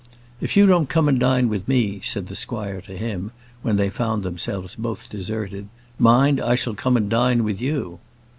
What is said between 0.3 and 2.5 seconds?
"If you don't come and dine with me," said the